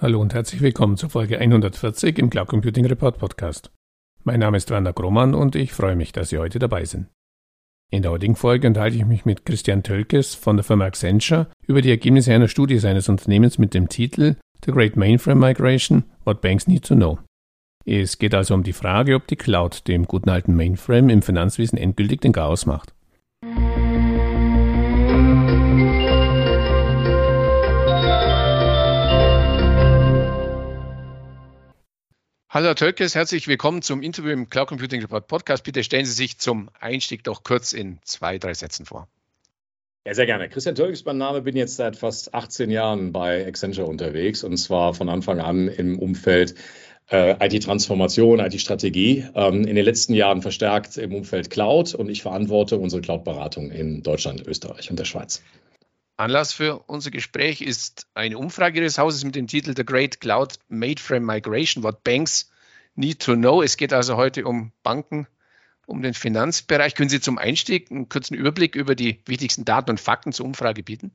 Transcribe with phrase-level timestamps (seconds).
[0.00, 3.72] Hallo und herzlich willkommen zur Folge 140 im Cloud Computing Report Podcast.
[4.22, 7.08] Mein Name ist Werner Grohmann und ich freue mich, dass Sie heute dabei sind.
[7.90, 11.82] In der heutigen Folge unterhalte ich mich mit Christian Tölkes von der Firma Accenture über
[11.82, 16.68] die Ergebnisse einer Studie seines Unternehmens mit dem Titel The Great Mainframe Migration What Banks
[16.68, 17.18] Need to Know.
[17.84, 21.76] Es geht also um die Frage, ob die Cloud dem guten alten Mainframe im Finanzwesen
[21.76, 22.94] endgültig den Chaos macht.
[32.50, 35.64] Hallo Tölkes, herzlich willkommen zum Interview im Cloud Computing Report Podcast.
[35.64, 39.06] Bitte stellen Sie sich zum Einstieg doch kurz in zwei, drei Sätzen vor.
[40.06, 40.48] Ja, sehr gerne.
[40.48, 44.94] Christian Tölkes, mein Name, bin jetzt seit fast 18 Jahren bei Accenture unterwegs und zwar
[44.94, 46.54] von Anfang an im Umfeld
[47.10, 49.26] äh, IT-Transformation, IT-Strategie.
[49.34, 54.02] Ähm, in den letzten Jahren verstärkt im Umfeld Cloud und ich verantworte unsere Cloud-Beratung in
[54.02, 55.42] Deutschland, Österreich und der Schweiz.
[56.18, 60.58] Anlass für unser Gespräch ist eine Umfrage Ihres Hauses mit dem Titel The Great Cloud
[60.68, 62.50] Mainframe Migration, What Banks
[62.96, 63.62] Need to Know.
[63.62, 65.28] Es geht also heute um Banken,
[65.86, 66.96] um den Finanzbereich.
[66.96, 70.82] Können Sie zum Einstieg einen kurzen Überblick über die wichtigsten Daten und Fakten zur Umfrage
[70.82, 71.12] bieten?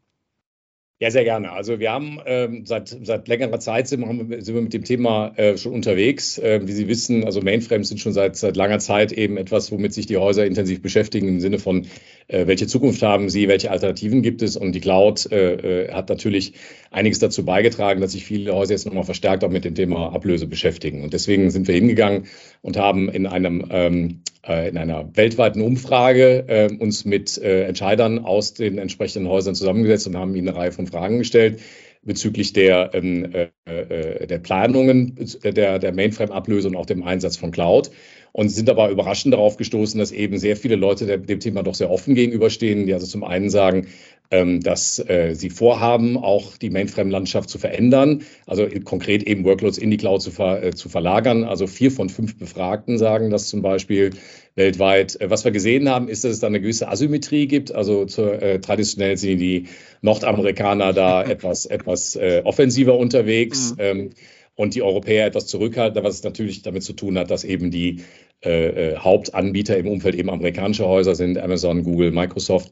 [1.03, 1.51] Ja, sehr gerne.
[1.51, 5.33] Also wir haben ähm, seit, seit längerer Zeit sind wir, sind wir mit dem Thema
[5.35, 6.37] äh, schon unterwegs.
[6.37, 9.93] Äh, wie Sie wissen, also Mainframes sind schon seit, seit langer Zeit eben etwas, womit
[9.93, 11.87] sich die Häuser intensiv beschäftigen im Sinne von,
[12.29, 14.55] äh, welche Zukunft haben sie, welche Alternativen gibt es.
[14.55, 16.53] Und die Cloud äh, äh, hat natürlich
[16.89, 20.47] einiges dazu beigetragen, dass sich viele Häuser jetzt nochmal verstärkt auch mit dem Thema Ablöse
[20.47, 21.03] beschäftigen.
[21.03, 22.27] Und deswegen sind wir hingegangen
[22.61, 28.19] und haben in einem ähm, äh, in einer weltweiten Umfrage äh, uns mit äh, Entscheidern
[28.19, 31.59] aus den entsprechenden Häusern zusammengesetzt und haben ihnen eine Reihe von Fragen gestellt
[32.03, 37.51] bezüglich der, ähm, äh, äh, der Planungen der, der Mainframe-Ablöse und auch dem Einsatz von
[37.51, 37.91] Cloud.
[38.33, 41.91] Und sind aber überraschend darauf gestoßen, dass eben sehr viele Leute dem Thema doch sehr
[41.91, 43.87] offen gegenüberstehen, die also zum einen sagen,
[44.33, 49.91] ähm, dass äh, sie vorhaben, auch die Mainframe-Landschaft zu verändern, also konkret eben Workloads in
[49.91, 51.43] die Cloud zu, ver, äh, zu verlagern.
[51.43, 54.09] Also vier von fünf Befragten sagen das zum Beispiel
[54.55, 55.21] weltweit.
[55.21, 57.71] Äh, was wir gesehen haben, ist, dass es da eine gewisse Asymmetrie gibt.
[57.71, 59.67] Also zur, äh, traditionell sind die
[60.01, 63.73] Nordamerikaner da etwas, etwas äh, offensiver unterwegs.
[63.73, 63.77] Mhm.
[63.79, 64.09] Ähm,
[64.55, 68.03] und die Europäer etwas zurückhaltender, was natürlich damit zu tun hat, dass eben die
[68.41, 72.71] äh, Hauptanbieter im Umfeld eben amerikanische Häuser sind, Amazon, Google, Microsoft.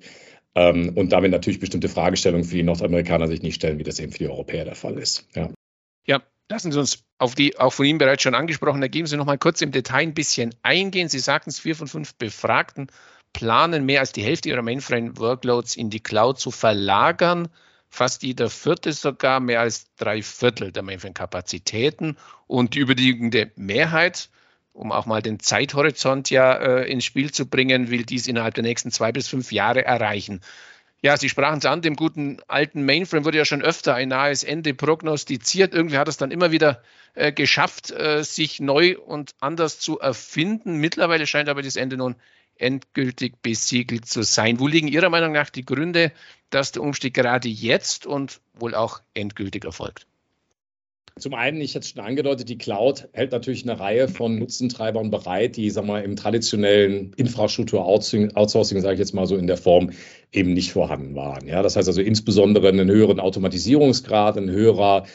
[0.53, 4.11] Ähm, und damit natürlich bestimmte Fragestellungen für die Nordamerikaner sich nicht stellen, wie das eben
[4.11, 5.25] für die Europäer der Fall ist.
[5.33, 5.49] Ja,
[6.05, 9.37] ja lassen Sie uns auf die auch von Ihnen bereits schon angesprochene Ergebnisse noch mal
[9.37, 11.07] kurz im Detail ein bisschen eingehen.
[11.07, 12.87] Sie sagten es, vier von fünf Befragten
[13.31, 17.47] planen mehr als die Hälfte ihrer Mainframe-Workloads in die Cloud zu verlagern.
[17.91, 22.17] Fast jeder Vierte sogar, mehr als drei Viertel der Mainframe-Kapazitäten.
[22.47, 24.29] Und die überwiegende Mehrheit
[24.73, 28.63] um auch mal den Zeithorizont ja äh, ins Spiel zu bringen, will dies innerhalb der
[28.63, 30.41] nächsten zwei bis fünf Jahre erreichen.
[31.03, 34.43] Ja, Sie sprachen es an, dem guten alten Mainframe wurde ja schon öfter ein nahes
[34.43, 35.73] Ende prognostiziert.
[35.73, 36.83] Irgendwie hat es dann immer wieder
[37.15, 40.77] äh, geschafft, äh, sich neu und anders zu erfinden.
[40.77, 42.15] Mittlerweile scheint aber das Ende nun
[42.61, 44.59] endgültig besiegelt zu sein.
[44.59, 46.11] Wo liegen Ihrer Meinung nach die Gründe,
[46.49, 50.07] dass der Umstieg gerade jetzt und wohl auch endgültig erfolgt?
[51.19, 55.11] Zum einen, ich hatte es schon angedeutet, die Cloud hält natürlich eine Reihe von Nutzentreibern
[55.11, 59.91] bereit, die sagen wir, im traditionellen Infrastruktur-Outsourcing, sage ich jetzt mal so in der Form,
[60.31, 61.47] eben nicht vorhanden waren.
[61.47, 65.05] Ja, das heißt also insbesondere einen höheren Automatisierungsgrad, ein höherer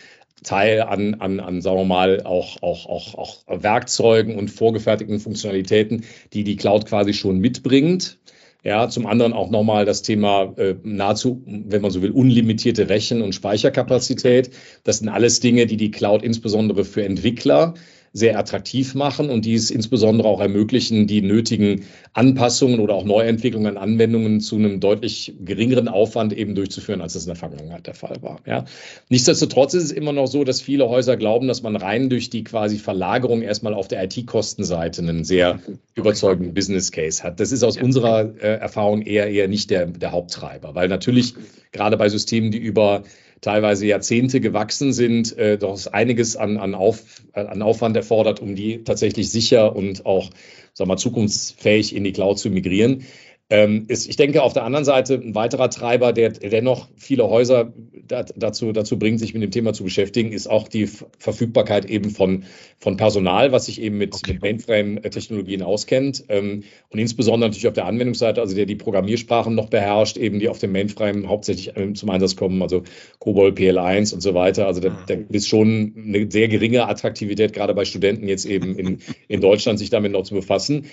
[0.43, 6.05] Teil an, an, an sagen wir mal, auch, auch, auch, auch Werkzeugen und vorgefertigten Funktionalitäten,
[6.33, 8.19] die die Cloud quasi schon mitbringt.
[8.63, 13.23] Ja, zum anderen auch nochmal das Thema äh, nahezu, wenn man so will, unlimitierte Rechen-
[13.23, 14.51] und Speicherkapazität.
[14.83, 17.75] Das sind alles Dinge, die die Cloud insbesondere für Entwickler
[18.17, 21.85] sehr attraktiv machen und die es insbesondere auch ermöglichen, die nötigen
[22.15, 27.25] Anpassungen oder auch Neuentwicklungen an Anwendungen zu einem deutlich geringeren Aufwand eben durchzuführen, als das
[27.25, 28.41] in der Vergangenheit der Fall war.
[28.47, 28.65] Ja.
[29.11, 32.43] Nichtsdestotrotz ist es immer noch so, dass viele Häuser glauben, dass man rein durch die
[32.43, 35.61] quasi Verlagerung erstmal auf der IT-Kostenseite einen sehr
[35.95, 37.39] überzeugenden Business Case hat.
[37.39, 41.35] Das ist aus unserer äh, Erfahrung eher eher nicht der, der Haupttreiber, weil natürlich
[41.73, 43.03] gerade bei Systemen, die über
[43.41, 48.85] teilweise Jahrzehnte gewachsen sind, äh, doch einiges an, an, Auf, an Aufwand erfordert, um die
[48.85, 50.31] tatsächlich sicher und auch
[50.73, 53.05] sagen wir, zukunftsfähig in die Cloud zu migrieren.
[53.49, 57.73] Ähm, ist, ich denke, auf der anderen Seite ein weiterer Treiber, der dennoch viele Häuser
[58.09, 60.89] dazu, dazu bringt, sich mit dem Thema zu beschäftigen, ist auch die
[61.19, 62.45] Verfügbarkeit eben von,
[62.79, 64.33] von Personal, was sich eben mit, okay.
[64.33, 66.25] mit Mainframe-Technologien auskennt.
[66.29, 70.49] Ähm, und insbesondere natürlich auf der Anwendungsseite, also der die Programmiersprachen noch beherrscht, eben die
[70.49, 72.83] auf dem Mainframe hauptsächlich ähm, zum Einsatz kommen, also
[73.21, 74.67] COBOL, PL1 und so weiter.
[74.67, 75.05] Also da, ah.
[75.07, 79.79] da ist schon eine sehr geringe Attraktivität, gerade bei Studenten jetzt eben in, in Deutschland,
[79.79, 80.87] sich damit noch zu befassen.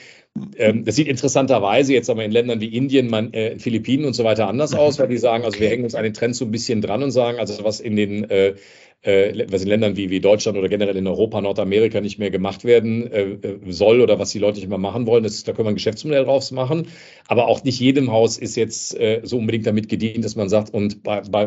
[0.58, 4.24] Ähm, das sieht interessanterweise jetzt aber in Ländern wie Indien, man, äh, Philippinen und so
[4.24, 6.52] weiter anders aus, weil die sagen, also wir hängen uns an den Trend so ein
[6.52, 8.56] bisschen dran und sagen, also was in den äh,
[9.04, 12.64] äh, was in Ländern wie, wie Deutschland oder generell in Europa, Nordamerika nicht mehr gemacht
[12.64, 15.24] werden äh, äh, soll oder was die Leute nicht mehr machen wollen.
[15.24, 16.88] Das, da können wir ein Geschäftsmodell draus machen.
[17.28, 20.74] Aber auch nicht jedem Haus ist jetzt äh, so unbedingt damit gedient, dass man sagt,
[20.74, 21.44] und bei, bei,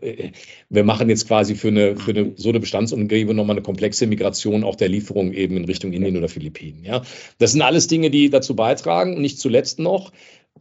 [0.00, 0.30] äh,
[0.68, 4.64] wir machen jetzt quasi für eine, für eine so eine Bestandsumgebung nochmal eine komplexe Migration
[4.64, 6.84] auch der Lieferung eben in Richtung Indien oder Philippinen.
[6.84, 7.02] Ja?
[7.38, 9.14] Das sind alles Dinge, die dazu beitragen.
[9.14, 10.10] Und nicht zuletzt noch,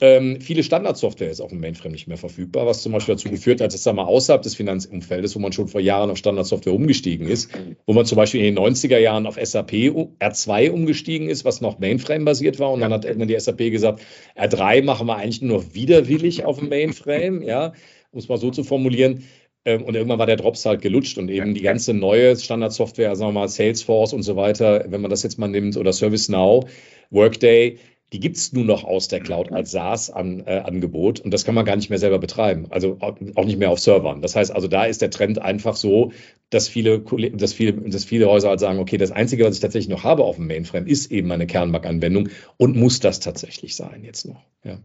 [0.02, 3.62] ähm, viele Standardsoftware ist auf dem Mainframe nicht mehr verfügbar, was zum Beispiel dazu geführt
[3.62, 7.28] hat, dass sagen wir, außerhalb des Finanzumfeldes, wo man schon vor Jahren auf Standardsoftware umgestiegen
[7.28, 7.52] ist,
[7.86, 11.78] wo man zum Beispiel in den 90er Jahren auf SAP R2 umgestiegen ist, was noch
[11.78, 12.72] Mainframe-basiert war.
[12.72, 14.02] Und dann hat die SAP gesagt,
[14.36, 17.74] R3 machen wir eigentlich nur widerwillig auf dem Mainframe, ja,
[18.12, 19.24] um es mal so zu formulieren.
[19.66, 23.30] Ähm, und irgendwann war der Drops halt gelutscht und eben die ganze neue Standardsoftware, sagen
[23.30, 26.66] wir mal Salesforce und so weiter, wenn man das jetzt mal nimmt, oder ServiceNow,
[27.12, 27.78] Workday,
[28.14, 31.66] die gibt es nur noch aus der Cloud als SaaS-Angebot äh, und das kann man
[31.66, 34.22] gar nicht mehr selber betreiben, also auch nicht mehr auf Servern.
[34.22, 36.12] Das heißt also, da ist der Trend einfach so,
[36.52, 39.90] dass viele, dass viele, dass viele Häuser halt sagen, okay, das Einzige, was ich tatsächlich
[39.90, 44.28] noch habe auf dem Mainframe, ist eben eine Kernmark-Anwendung und muss das tatsächlich sein jetzt
[44.28, 44.44] noch.
[44.64, 44.80] Ja.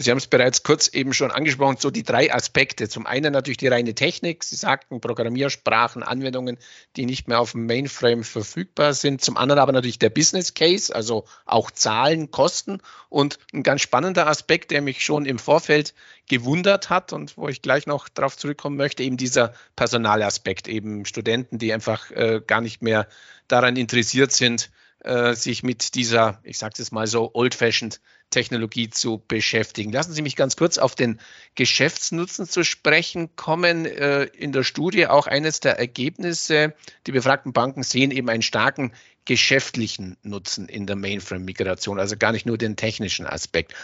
[0.00, 2.88] Sie haben es bereits kurz eben schon angesprochen, so die drei Aspekte.
[2.88, 4.44] Zum einen natürlich die reine Technik.
[4.44, 6.56] Sie sagten Programmiersprachen, Anwendungen,
[6.94, 9.22] die nicht mehr auf dem Mainframe verfügbar sind.
[9.22, 12.80] Zum anderen aber natürlich der Business Case, also auch Zahlen, Kosten.
[13.08, 15.94] Und ein ganz spannender Aspekt, der mich schon im Vorfeld
[16.28, 21.58] gewundert hat und wo ich gleich noch darauf zurückkommen möchte, eben dieser Personalaspekt, eben Studenten,
[21.58, 23.08] die einfach äh, gar nicht mehr
[23.48, 29.22] daran interessiert sind, äh, sich mit dieser, ich sage es mal so, old-fashioned Technologie zu
[29.26, 29.92] beschäftigen.
[29.92, 31.18] Lassen Sie mich ganz kurz auf den
[31.54, 33.86] Geschäftsnutzen zu sprechen kommen.
[33.86, 36.74] Äh, in der Studie auch eines der Ergebnisse,
[37.06, 38.92] die befragten Banken sehen eben einen starken
[39.24, 43.74] geschäftlichen Nutzen in der Mainframe-Migration, also gar nicht nur den technischen Aspekt.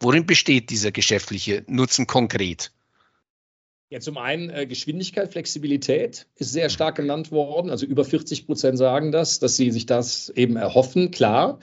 [0.00, 2.72] Worin besteht dieser geschäftliche Nutzen konkret?
[3.90, 7.70] Ja, zum einen äh, Geschwindigkeit, Flexibilität ist sehr stark genannt worden.
[7.70, 11.10] Also über 40 Prozent sagen das, dass sie sich das eben erhoffen.
[11.10, 11.60] Klar,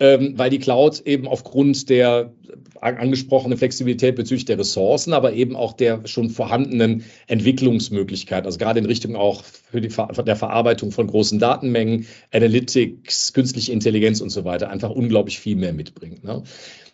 [0.00, 2.32] ähm, weil die Cloud eben aufgrund der
[2.80, 8.86] angesprochenen Flexibilität bezüglich der Ressourcen, aber eben auch der schon vorhandenen Entwicklungsmöglichkeit, also gerade in
[8.86, 14.44] Richtung auch für die Ver der Verarbeitung von großen Datenmengen, Analytics, künstliche Intelligenz und so
[14.44, 16.24] weiter, einfach unglaublich viel mehr mitbringt.
[16.24, 16.42] Ne?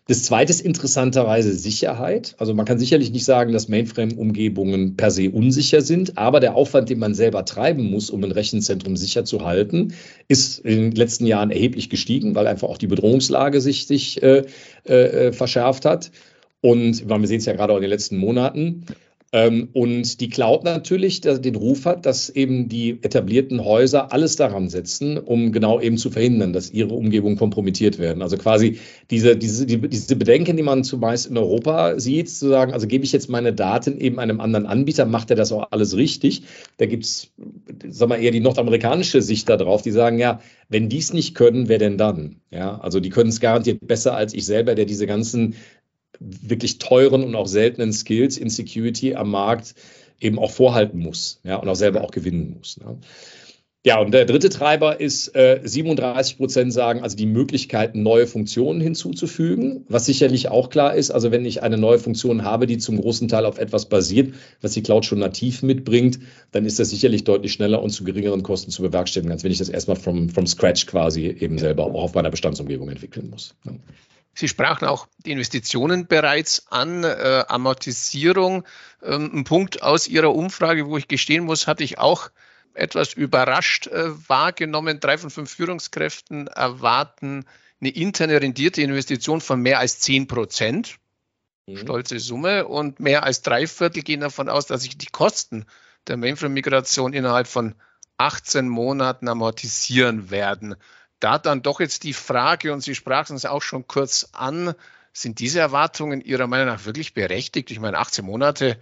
[0.08, 2.36] Das zweite ist interessanterweise Sicherheit.
[2.38, 6.90] Also man kann sicherlich nicht sagen, dass Mainframe-Umgebungen per se unsicher sind, aber der Aufwand,
[6.90, 9.94] den man selber treiben muss, um ein Rechenzentrum sicher zu halten,
[10.28, 14.44] ist in den letzten Jahren erheblich gestiegen, weil einfach auch die Bedrohungslage sich, sich äh,
[14.84, 16.12] äh, verschärft hat.
[16.60, 18.86] Und wir sehen es ja gerade auch in den letzten Monaten.
[19.32, 24.68] Ähm, und die Cloud natürlich den Ruf hat, dass eben die etablierten Häuser alles daran
[24.68, 28.22] setzen, um genau eben zu verhindern, dass ihre Umgebung kompromittiert werden.
[28.22, 28.78] Also quasi
[29.10, 33.04] diese, diese, die, diese Bedenken, die man zumeist in Europa sieht, zu sagen, also gebe
[33.04, 36.42] ich jetzt meine Daten eben einem anderen Anbieter, macht er das auch alles richtig?
[36.78, 37.32] Da gibt es,
[37.88, 41.68] sagen wir eher die nordamerikanische Sicht darauf, die sagen, ja, wenn die es nicht können,
[41.68, 42.36] wer denn dann?
[42.50, 45.54] Ja, also die können es garantiert besser als ich selber, der diese ganzen
[46.20, 49.74] wirklich teuren und auch seltenen Skills in Security am Markt
[50.20, 52.78] eben auch vorhalten muss ja, und auch selber auch gewinnen muss.
[52.78, 52.98] Ne?
[53.86, 58.80] Ja, und der dritte Treiber ist, äh, 37 Prozent sagen, also die Möglichkeit, neue Funktionen
[58.80, 61.12] hinzuzufügen, was sicherlich auch klar ist.
[61.12, 64.72] Also wenn ich eine neue Funktion habe, die zum großen Teil auf etwas basiert, was
[64.72, 66.18] die Cloud schon nativ mitbringt,
[66.50, 69.58] dann ist das sicherlich deutlich schneller und zu geringeren Kosten zu bewerkstelligen, als wenn ich
[69.58, 73.54] das erstmal from, from scratch quasi eben selber auch auf meiner Bestandsumgebung entwickeln muss.
[73.62, 73.78] Ne?
[74.38, 78.64] Sie sprachen auch die Investitionen bereits an, äh, Amortisierung.
[79.02, 82.30] Ähm, ein Punkt aus Ihrer Umfrage, wo ich gestehen muss, hatte ich auch
[82.74, 85.00] etwas überrascht äh, wahrgenommen.
[85.00, 87.46] Drei von fünf Führungskräften erwarten
[87.80, 90.98] eine interne rendierte Investition von mehr als 10 Prozent.
[91.66, 91.78] Mhm.
[91.78, 92.68] Stolze Summe.
[92.68, 95.64] Und mehr als drei Viertel gehen davon aus, dass sich die Kosten
[96.08, 97.74] der Mainframe-Migration innerhalb von
[98.18, 100.76] 18 Monaten amortisieren werden
[101.20, 104.74] da dann doch jetzt die Frage, und Sie sprachen es auch schon kurz an,
[105.12, 107.70] sind diese Erwartungen Ihrer Meinung nach wirklich berechtigt?
[107.70, 108.78] Ich meine, 18 Monate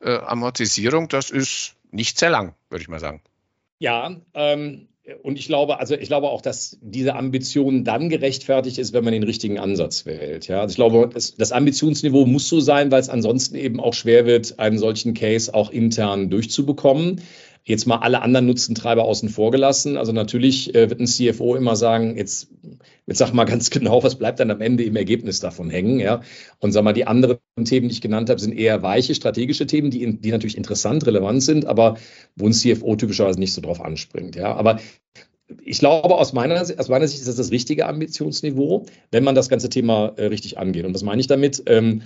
[0.00, 3.22] äh, Amortisierung, das ist nicht sehr lang, würde ich mal sagen.
[3.78, 4.88] Ja, ähm,
[5.22, 9.14] und ich glaube, also ich glaube auch, dass diese Ambition dann gerechtfertigt ist, wenn man
[9.14, 10.48] den richtigen Ansatz wählt.
[10.48, 13.94] Ja, also ich glaube, das, das Ambitionsniveau muss so sein, weil es ansonsten eben auch
[13.94, 17.22] schwer wird, einen solchen Case auch intern durchzubekommen.
[17.68, 19.98] Jetzt mal alle anderen Nutzentreiber außen vor gelassen.
[19.98, 22.48] Also natürlich äh, wird ein CFO immer sagen, jetzt,
[23.06, 26.22] jetzt sag mal ganz genau, was bleibt dann am Ende im Ergebnis davon hängen, ja.
[26.60, 29.90] Und sag mal, die anderen Themen, die ich genannt habe, sind eher weiche strategische Themen,
[29.90, 31.98] die, die natürlich interessant, relevant sind, aber
[32.36, 34.54] wo ein CFO typischerweise nicht so drauf anspringt, ja.
[34.54, 34.78] Aber
[35.62, 39.50] ich glaube, aus meiner, aus meiner Sicht ist das das richtige Ambitionsniveau, wenn man das
[39.50, 40.86] ganze Thema äh, richtig angeht.
[40.86, 41.62] Und was meine ich damit?
[41.66, 42.02] Ähm,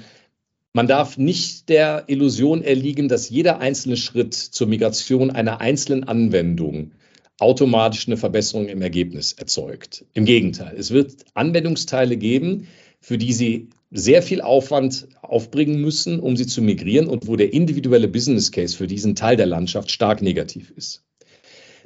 [0.75, 6.93] Man darf nicht der Illusion erliegen, dass jeder einzelne Schritt zur Migration einer einzelnen Anwendung
[7.39, 10.07] automatisch eine Verbesserung im Ergebnis erzeugt.
[10.15, 12.69] Im Gegenteil, es wird Anwendungsteile geben,
[13.01, 17.53] für die Sie sehr viel Aufwand aufbringen müssen, um sie zu migrieren und wo der
[17.53, 21.05] individuelle Business Case für diesen Teil der Landschaft stark negativ ist.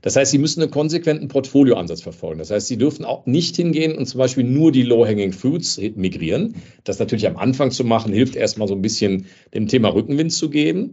[0.07, 2.39] Das heißt, Sie müssen einen konsequenten Portfolioansatz verfolgen.
[2.39, 6.55] Das heißt, Sie dürfen auch nicht hingehen und zum Beispiel nur die Low-Hanging Fruits migrieren.
[6.85, 10.49] Das natürlich am Anfang zu machen, hilft erstmal so ein bisschen dem Thema Rückenwind zu
[10.49, 10.93] geben.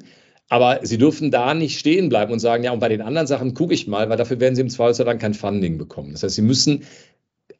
[0.49, 3.53] Aber Sie dürfen da nicht stehen bleiben und sagen, ja, und bei den anderen Sachen
[3.53, 6.13] gucke ich mal, weil dafür werden Sie im Zweifelsfall dann kein Funding bekommen.
[6.13, 6.81] Das heißt, Sie müssen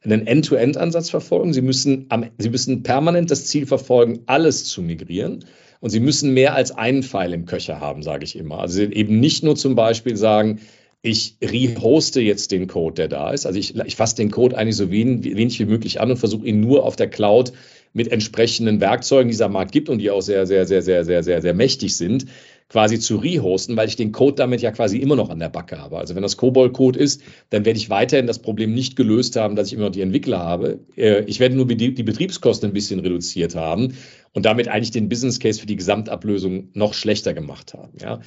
[0.02, 1.52] einen End-to-End-Ansatz verfolgen.
[1.52, 5.44] Sie müssen, am, Sie müssen permanent das Ziel verfolgen, alles zu migrieren.
[5.78, 8.58] Und Sie müssen mehr als einen Pfeil im Köcher haben, sage ich immer.
[8.58, 10.58] Also eben nicht nur zum Beispiel sagen,
[11.04, 13.44] ich rehoste jetzt den Code, der da ist.
[13.44, 16.46] Also ich, ich fasse den Code eigentlich so wenig, wenig wie möglich an und versuche
[16.46, 17.52] ihn nur auf der Cloud
[17.92, 21.22] mit entsprechenden Werkzeugen, die dieser Markt gibt und die auch sehr, sehr, sehr, sehr, sehr,
[21.22, 22.24] sehr, sehr mächtig sind,
[22.70, 25.78] quasi zu rehosten, weil ich den Code damit ja quasi immer noch an der Backe
[25.78, 25.98] habe.
[25.98, 29.66] Also wenn das COBOL-Code ist, dann werde ich weiterhin das Problem nicht gelöst haben, dass
[29.66, 30.80] ich immer noch die Entwickler habe.
[30.96, 33.94] Äh, ich werde nur die Betriebskosten ein bisschen reduziert haben
[34.32, 37.92] und damit eigentlich den Business Case für die Gesamtablösung noch schlechter gemacht haben.
[38.00, 38.20] Ja.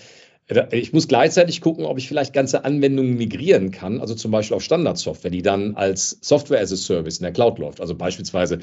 [0.72, 4.64] Ich muss gleichzeitig gucken, ob ich vielleicht ganze Anwendungen migrieren kann, also zum Beispiel auf
[4.64, 7.82] Standardsoftware, die dann als Software as a Service in der Cloud läuft.
[7.82, 8.60] Also beispielsweise,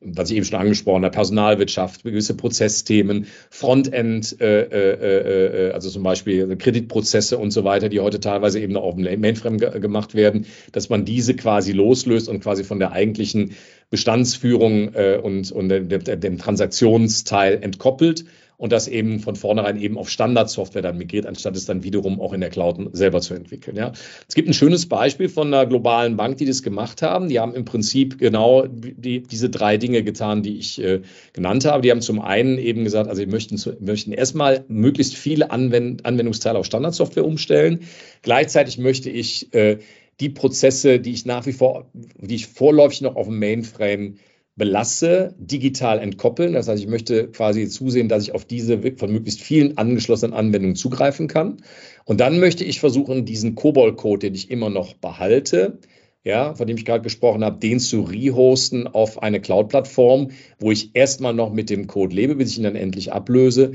[0.00, 6.04] was ich eben schon angesprochen habe, Personalwirtschaft, gewisse Prozessthemen, Frontend, äh, äh, äh, also zum
[6.04, 10.14] Beispiel Kreditprozesse und so weiter, die heute teilweise eben noch auf dem Mainframe ge gemacht
[10.14, 13.56] werden, dass man diese quasi loslöst und quasi von der eigentlichen
[13.94, 18.24] Bestandsführung äh, und, und dem, dem Transaktionsteil entkoppelt
[18.56, 22.32] und das eben von vornherein eben auf Standardsoftware dann migriert, anstatt es dann wiederum auch
[22.32, 23.76] in der Cloud selber zu entwickeln.
[23.76, 23.92] Ja.
[24.28, 27.28] Es gibt ein schönes Beispiel von einer globalen Bank, die das gemacht haben.
[27.28, 31.82] Die haben im Prinzip genau die, diese drei Dinge getan, die ich äh, genannt habe.
[31.82, 36.58] Die haben zum einen eben gesagt, also wir möchten, möchten erstmal möglichst viele Anwend Anwendungsteile
[36.58, 37.80] auf Standardsoftware umstellen.
[38.22, 39.78] Gleichzeitig möchte ich äh,
[40.20, 44.16] die Prozesse, die ich nach wie vor, die ich vorläufig noch auf dem Mainframe
[44.56, 46.52] belasse, digital entkoppeln.
[46.52, 50.76] Das heißt, ich möchte quasi zusehen, dass ich auf diese von möglichst vielen angeschlossenen Anwendungen
[50.76, 51.56] zugreifen kann.
[52.04, 55.78] Und dann möchte ich versuchen, diesen COBOL-Code, den ich immer noch behalte,
[56.22, 60.94] ja, von dem ich gerade gesprochen habe, den zu rehosten auf eine Cloud-Plattform, wo ich
[60.94, 63.72] erstmal noch mit dem Code lebe, bis ich ihn dann endlich ablöse,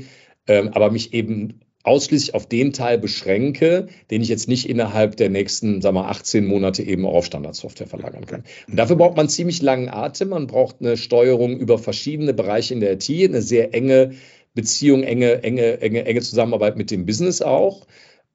[0.48, 5.30] ähm, aber mich eben ausschließlich auf den Teil beschränke, den ich jetzt nicht innerhalb der
[5.30, 8.44] nächsten, sagen wir, 18 Monate eben auch auf Standardsoftware verlagern kann.
[8.68, 10.30] Und dafür braucht man ziemlich langen Atem.
[10.30, 14.12] Man braucht eine Steuerung über verschiedene Bereiche in der IT, eine sehr enge
[14.54, 17.86] Beziehung, enge, enge, enge, enge Zusammenarbeit mit dem Business auch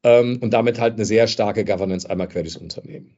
[0.03, 3.15] ähm, und damit halt eine sehr starke Governance einmal quer durchs Unternehmen.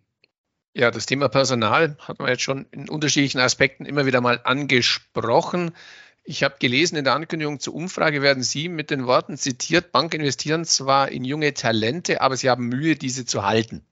[0.74, 5.72] Ja, das Thema Personal hat man jetzt schon in unterschiedlichen Aspekten immer wieder mal angesprochen.
[6.30, 10.20] Ich habe gelesen, in der Ankündigung zur Umfrage werden Sie mit den Worten zitiert, Banken
[10.20, 13.86] investieren zwar in junge Talente, aber sie haben Mühe, diese zu halten.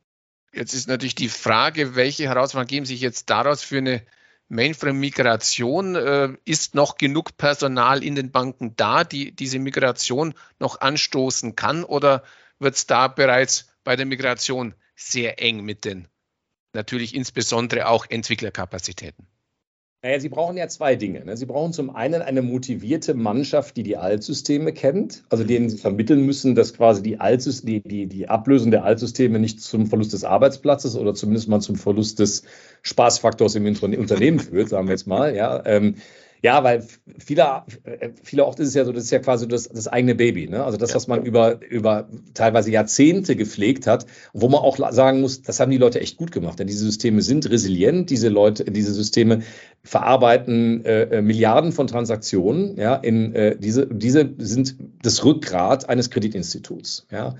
[0.52, 4.06] Jetzt ist natürlich die Frage, welche Herausforderungen geben sich jetzt daraus für eine
[4.50, 5.96] Mainframe-Migration?
[5.96, 11.86] Äh, ist noch genug Personal in den Banken da, die diese Migration noch anstoßen kann?
[11.86, 12.26] Oder
[12.60, 16.10] wird es da bereits bei der Migration sehr eng mit den
[16.74, 19.26] natürlich insbesondere auch Entwicklerkapazitäten?
[20.06, 21.26] Naja, Sie brauchen ja zwei Dinge.
[21.26, 21.36] Ne?
[21.36, 26.28] Sie brauchen zum einen eine motivierte Mannschaft, die die Altsysteme kennt, also denen Sie vermitteln
[26.28, 30.96] müssen, dass quasi die, die, die, die Ablösung der Altsysteme nicht zum Verlust des Arbeitsplatzes
[30.96, 32.44] oder zumindest mal zum Verlust des
[32.84, 35.36] Spaßfaktors im Unternehmen führt, sagen wir jetzt mal.
[35.36, 35.96] Ja, ähm,
[36.46, 36.84] ja, weil
[37.18, 37.64] viele,
[38.22, 40.48] viele Orte ist es ja so, das ist ja quasi das, das eigene Baby.
[40.48, 40.64] Ne?
[40.64, 45.42] Also das, was man über, über teilweise Jahrzehnte gepflegt hat, wo man auch sagen muss,
[45.42, 46.60] das haben die Leute echt gut gemacht.
[46.60, 49.42] Denn diese Systeme sind resilient, diese Leute, diese Systeme
[49.82, 52.78] verarbeiten äh, Milliarden von Transaktionen.
[52.78, 57.08] Ja, in äh, diese, diese sind das Rückgrat eines Kreditinstituts.
[57.10, 57.38] Ja.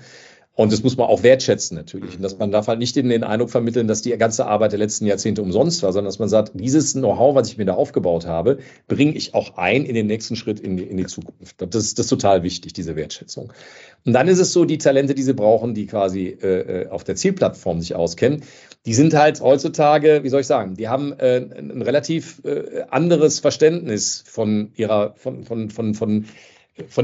[0.56, 2.16] Und das muss man auch wertschätzen natürlich.
[2.16, 4.78] Und dass man darf halt nicht in den Eindruck vermitteln, dass die ganze Arbeit der
[4.78, 8.26] letzten Jahrzehnte umsonst war, sondern dass man sagt, dieses Know-how, was ich mir da aufgebaut
[8.26, 8.58] habe,
[8.88, 11.56] bringe ich auch ein in den nächsten Schritt in die, in die Zukunft.
[11.58, 13.52] Das ist, das ist total wichtig, diese Wertschätzung.
[14.06, 17.04] Und dann ist es so, die Talente, die sie brauchen, die quasi äh, äh auf
[17.04, 18.42] der Zielplattform sich auskennen,
[18.86, 23.40] die sind halt heutzutage, wie soll ich sagen, die haben äh, ein relativ äh, anderes
[23.40, 26.26] Verständnis von ihrer, von, von, von, von von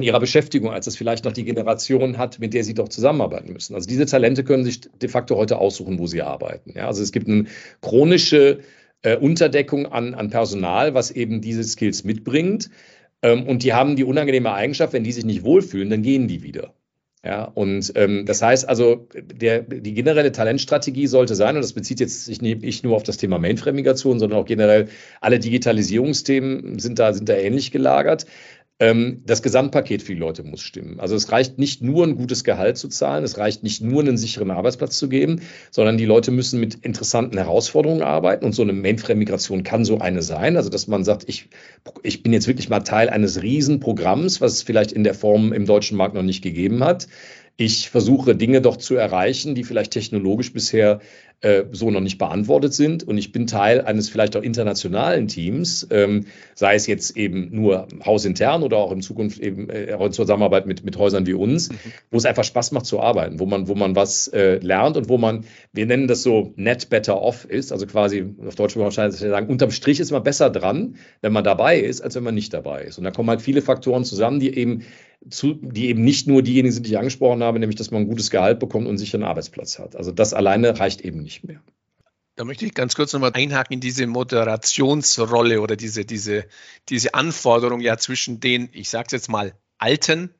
[0.02, 3.74] ihrer Beschäftigung, als es vielleicht noch die Generation hat, mit der sie doch zusammenarbeiten müssen.
[3.74, 6.72] Also diese Talente können sich de facto heute aussuchen, wo sie arbeiten.
[6.74, 7.46] Ja, also es gibt eine
[7.80, 8.60] chronische
[9.02, 12.70] äh, Unterdeckung an, an Personal, was eben diese Skills mitbringt.
[13.22, 16.42] Ähm, und die haben die unangenehme Eigenschaft, wenn die sich nicht wohlfühlen, dann gehen die
[16.42, 16.74] wieder.
[17.24, 22.00] Ja, und ähm, das heißt also, der, die generelle Talentstrategie sollte sein, und das bezieht
[22.00, 24.88] jetzt sich nicht nur auf das Thema Mainframe-Migration, sondern auch generell
[25.20, 28.26] alle Digitalisierungsthemen sind da, sind da ähnlich gelagert,
[29.26, 30.98] das Gesamtpaket für die Leute muss stimmen.
[30.98, 34.16] Also es reicht nicht nur ein gutes Gehalt zu zahlen, es reicht nicht nur einen
[34.16, 38.72] sicheren Arbeitsplatz zu geben, sondern die Leute müssen mit interessanten Herausforderungen arbeiten und so eine
[38.72, 40.56] Mainframe-Migration kann so eine sein.
[40.56, 41.48] Also dass man sagt, ich,
[42.02, 45.64] ich bin jetzt wirklich mal Teil eines Riesenprogramms, was es vielleicht in der Form im
[45.66, 47.06] deutschen Markt noch nicht gegeben hat.
[47.56, 51.00] Ich versuche Dinge doch zu erreichen, die vielleicht technologisch bisher
[51.42, 53.06] äh, so noch nicht beantwortet sind.
[53.06, 57.88] Und ich bin Teil eines vielleicht auch internationalen Teams, ähm, sei es jetzt eben nur
[58.04, 61.76] hausintern oder auch in Zukunft eben äh, in Zusammenarbeit mit, mit Häusern wie uns, mhm.
[62.10, 65.08] wo es einfach Spaß macht zu arbeiten, wo man, wo man was äh, lernt und
[65.08, 68.84] wo man, wir nennen das so net better off ist, also quasi auf Deutsch würde
[68.84, 72.24] man wahrscheinlich sagen, unterm Strich ist man besser dran, wenn man dabei ist, als wenn
[72.24, 72.98] man nicht dabei ist.
[72.98, 74.82] Und da kommen halt viele Faktoren zusammen, die eben
[75.30, 78.08] zu, die eben nicht nur diejenigen sind, die ich angesprochen habe, nämlich dass man ein
[78.08, 79.94] gutes Gehalt bekommt und sicher einen Arbeitsplatz hat.
[79.96, 81.62] Also das alleine reicht eben nicht mehr.
[82.34, 86.46] Da möchte ich ganz kurz nochmal einhaken in diese Moderationsrolle oder diese, diese,
[86.88, 90.34] diese Anforderung ja zwischen den, ich sage es jetzt mal, Alten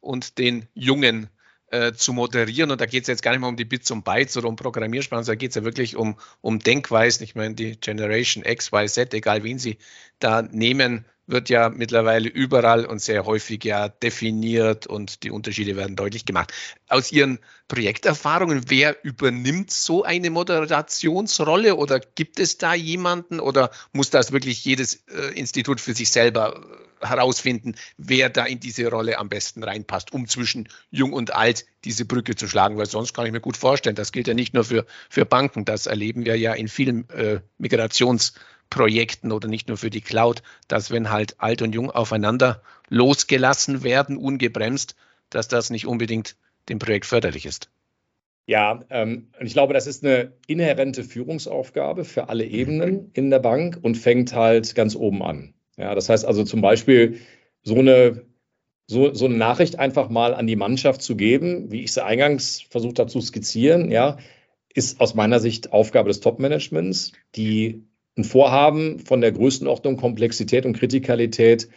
[0.00, 1.30] und den Jungen
[1.68, 2.70] äh, zu moderieren.
[2.70, 4.56] Und da geht es jetzt gar nicht mehr um die Bits und Bytes oder um
[4.56, 7.24] Programmiersprachen, sondern da geht es ja wirklich um, um Denkweisen.
[7.24, 9.78] Ich meine, die Generation X, Y, Z, egal wen sie
[10.18, 15.96] da nehmen, wird ja mittlerweile überall und sehr häufig ja definiert und die Unterschiede werden
[15.96, 16.52] deutlich gemacht.
[16.88, 24.10] Aus Ihren Projekterfahrungen, wer übernimmt so eine Moderationsrolle oder gibt es da jemanden oder muss
[24.10, 26.60] das wirklich jedes äh, Institut für sich selber
[27.00, 31.64] äh, herausfinden, wer da in diese Rolle am besten reinpasst, um zwischen jung und alt
[31.84, 34.52] diese Brücke zu schlagen, weil sonst kann ich mir gut vorstellen, das gilt ja nicht
[34.52, 38.32] nur für, für Banken, das erleben wir ja in vielen äh, Migrations-
[38.70, 43.82] Projekten oder nicht nur für die Cloud, dass wenn halt alt und jung aufeinander losgelassen
[43.82, 44.96] werden, ungebremst,
[45.28, 46.36] dass das nicht unbedingt
[46.68, 47.68] dem Projekt förderlich ist.
[48.46, 53.78] Ja, ähm, ich glaube, das ist eine inhärente Führungsaufgabe für alle Ebenen in der Bank
[53.80, 55.54] und fängt halt ganz oben an.
[55.76, 57.20] Ja, das heißt also zum Beispiel
[57.62, 58.24] so eine,
[58.86, 62.62] so, so eine Nachricht einfach mal an die Mannschaft zu geben, wie ich sie eingangs
[62.70, 64.18] versucht habe zu skizzieren, ja,
[64.74, 67.84] ist aus meiner Sicht Aufgabe des Top-Managements, die
[68.20, 71.68] ein Vorhaben von der Größenordnung, Komplexität und Kritikalität,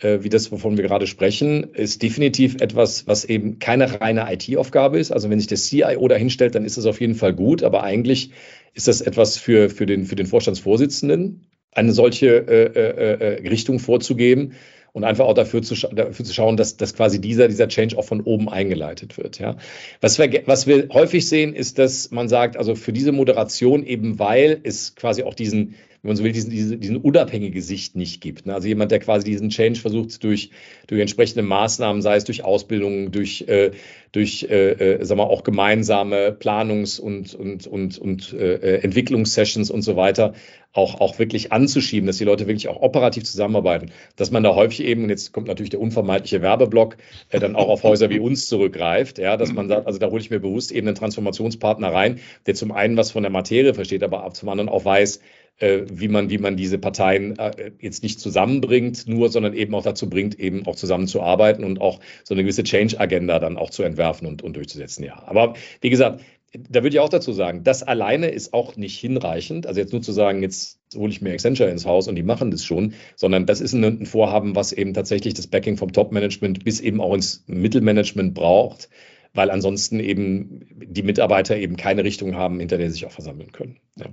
[0.00, 4.98] äh, wie das, wovon wir gerade sprechen, ist definitiv etwas, was eben keine reine IT-Aufgabe
[4.98, 5.12] ist.
[5.12, 8.30] Also wenn sich der CIO dahinstellt, dann ist das auf jeden Fall gut, aber eigentlich
[8.74, 13.78] ist das etwas für, für, den, für den Vorstandsvorsitzenden, eine solche äh, äh, äh Richtung
[13.78, 14.52] vorzugeben
[14.92, 18.04] und einfach auch dafür zu, dafür zu schauen, dass, dass quasi dieser, dieser Change auch
[18.04, 19.38] von oben eingeleitet wird.
[19.38, 19.56] Ja.
[20.00, 24.18] Was, wir, was wir häufig sehen, ist, dass man sagt, also für diese Moderation eben,
[24.18, 28.20] weil es quasi auch diesen, wenn man so will, diesen, diesen, diesen unabhängige Sicht nicht
[28.20, 28.46] gibt.
[28.46, 28.54] Ne?
[28.54, 30.50] Also jemand, der quasi diesen Change versucht durch,
[30.86, 33.72] durch entsprechende Maßnahmen, sei es durch Ausbildung, durch, äh,
[34.12, 39.82] durch äh, äh, sagen wir auch gemeinsame Planungs- und, und, und, und äh, Entwicklungssessions und
[39.82, 40.34] so weiter,
[40.72, 44.84] auch, auch wirklich anzuschieben, dass die Leute wirklich auch operativ zusammenarbeiten, dass man da häufig
[44.84, 46.96] eben, und jetzt kommt natürlich der unvermeidliche Werbeblock,
[47.30, 50.20] äh, dann auch auf Häuser wie uns zurückgreift, ja, dass man sagt, also da hole
[50.20, 54.02] ich mir bewusst eben einen Transformationspartner rein, der zum einen was von der Materie versteht,
[54.02, 55.20] aber zum anderen auch weiß, äh,
[55.60, 60.08] wie man, wie man diese Parteien äh, jetzt nicht zusammenbringt, nur, sondern eben auch dazu
[60.08, 64.42] bringt, eben auch zusammenzuarbeiten und auch so eine gewisse Change-Agenda dann auch zu entwerfen und,
[64.42, 65.04] und durchzusetzen.
[65.04, 66.20] Ja, aber wie gesagt,
[66.52, 69.66] da würde ich auch dazu sagen, das alleine ist auch nicht hinreichend.
[69.66, 72.50] Also jetzt nur zu sagen, jetzt hole ich mir Accenture ins Haus und die machen
[72.50, 76.80] das schon, sondern das ist ein, Vorhaben, was eben tatsächlich das Backing vom Top-Management bis
[76.80, 78.88] eben auch ins Mittelmanagement braucht,
[79.34, 83.52] weil ansonsten eben die Mitarbeiter eben keine Richtung haben, hinter der sie sich auch versammeln
[83.52, 83.78] können.
[83.96, 84.06] Ja.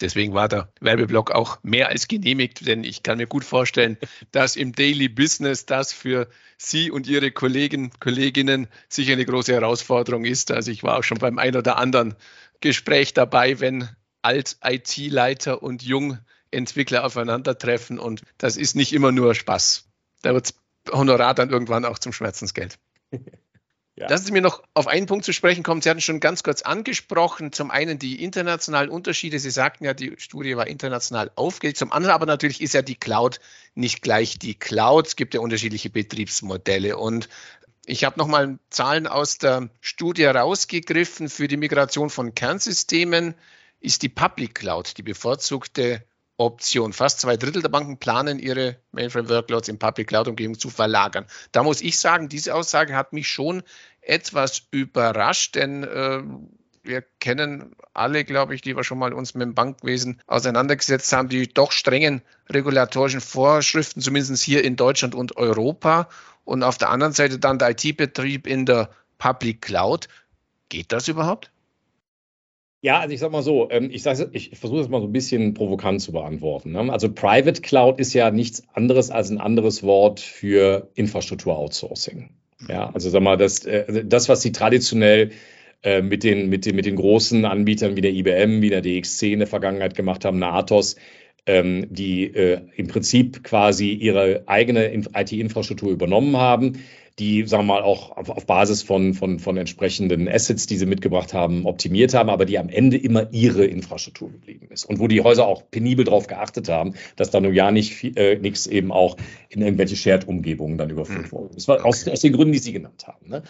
[0.00, 3.96] Deswegen war der Werbeblock auch mehr als genehmigt, denn ich kann mir gut vorstellen,
[4.30, 6.28] dass im Daily Business das für
[6.58, 10.50] Sie und Ihre Kollegen, Kolleginnen sicher eine große Herausforderung ist.
[10.50, 12.14] Also ich war auch schon beim ein oder anderen
[12.60, 13.88] Gespräch dabei, wenn
[14.22, 19.88] Alt-IT-Leiter und Jung-Entwickler aufeinandertreffen und das ist nicht immer nur Spaß.
[20.22, 20.54] Da wird
[20.90, 22.78] Honorar dann irgendwann auch zum Schmerzensgeld.
[23.98, 24.08] Ja.
[24.10, 25.80] Lassen Sie mir noch auf einen Punkt zu sprechen kommen.
[25.80, 27.50] Sie hatten schon ganz kurz angesprochen.
[27.52, 29.38] Zum einen die internationalen Unterschiede.
[29.38, 31.78] Sie sagten ja, die Studie war international aufgelegt.
[31.78, 33.40] Zum anderen aber natürlich ist ja die Cloud
[33.74, 35.06] nicht gleich die Cloud.
[35.06, 36.98] Es gibt ja unterschiedliche Betriebsmodelle.
[36.98, 37.30] Und
[37.86, 41.30] ich habe nochmal Zahlen aus der Studie rausgegriffen.
[41.30, 43.34] Für die Migration von Kernsystemen
[43.80, 46.04] ist die Public Cloud die bevorzugte
[46.38, 46.92] Option.
[46.92, 51.26] Fast zwei Drittel der Banken planen, ihre Mainframe-Workloads in Public Cloud-Umgebung zu verlagern.
[51.52, 53.62] Da muss ich sagen, diese Aussage hat mich schon
[54.02, 56.22] etwas überrascht, denn äh,
[56.82, 61.28] wir kennen alle, glaube ich, die wir schon mal uns mit dem Bankwesen auseinandergesetzt haben,
[61.28, 66.08] die doch strengen regulatorischen Vorschriften, zumindest hier in Deutschland und Europa.
[66.44, 70.08] Und auf der anderen Seite dann der IT-Betrieb in der Public Cloud.
[70.68, 71.50] Geht das überhaupt?
[72.86, 75.54] Ja, also ich sag mal so, ähm, ich, ich versuche es mal so ein bisschen
[75.54, 76.70] provokant zu beantworten.
[76.70, 76.92] Ne?
[76.92, 82.30] Also Private Cloud ist ja nichts anderes als ein anderes Wort für Infrastruktur-Outsourcing.
[82.68, 85.32] Ja, also sag mal, das, äh, das was sie traditionell
[85.82, 89.32] äh, mit den, mit, den, mit den großen Anbietern wie der IBM, wie der DXC
[89.32, 90.94] in der Vergangenheit gemacht haben, Natos,
[91.44, 96.74] ähm, die äh, im Prinzip quasi ihre eigene IT-Infrastruktur übernommen haben,
[97.18, 100.84] die, sagen wir mal, auch auf, auf Basis von, von, von entsprechenden Assets, die sie
[100.84, 104.84] mitgebracht haben, optimiert haben, aber die am Ende immer ihre Infrastruktur geblieben ist.
[104.84, 108.38] Und wo die Häuser auch penibel darauf geachtet haben, dass da nur ja nicht äh,
[108.38, 109.16] nichts eben auch
[109.48, 111.54] in irgendwelche Shared-Umgebungen dann überführt wurde.
[111.54, 113.28] Das war aus, aus den Gründen, die Sie genannt haben.
[113.28, 113.42] Ne?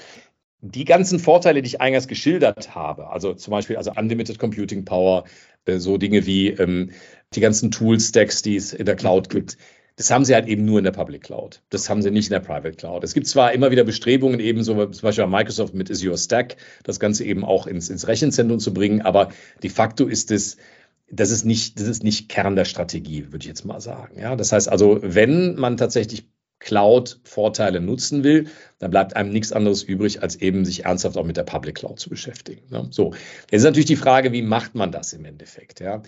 [0.61, 5.24] die ganzen Vorteile, die ich eingangs geschildert habe, also zum Beispiel also Unlimited Computing Power,
[5.64, 6.90] äh, so Dinge wie ähm,
[7.35, 9.59] die ganzen Tool-Stacks, die es in der Cloud gibt,
[9.97, 11.63] das haben sie halt eben nur in der Public Cloud.
[11.71, 13.03] Das haben sie nicht in der Private Cloud.
[13.03, 16.57] Es gibt zwar immer wieder Bestrebungen, eben so zum Beispiel bei Microsoft mit Azure Stack,
[16.85, 19.31] das Ganze eben auch ins, ins Rechenzentrum zu bringen, aber
[19.63, 20.59] de facto ist es,
[21.11, 24.19] das ist nicht, das ist nicht Kern der Strategie, würde ich jetzt mal sagen.
[24.21, 26.29] Ja, das heißt also, wenn man tatsächlich
[26.59, 31.37] Cloud-Vorteile nutzen will, dann bleibt einem nichts anderes übrig, als eben sich ernsthaft auch mit
[31.37, 32.63] der Public Cloud zu beschäftigen.
[32.71, 32.89] Ne?
[32.91, 33.13] So,
[33.51, 35.81] jetzt ist natürlich die Frage, wie macht man das im Endeffekt?
[35.81, 36.03] Ja?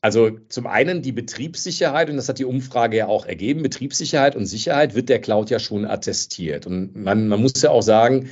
[0.00, 4.46] Also zum einen die Betriebssicherheit, und das hat die Umfrage ja auch ergeben, Betriebssicherheit und
[4.46, 6.66] Sicherheit wird der Cloud ja schon attestiert.
[6.66, 8.30] Und man, man muss ja auch sagen,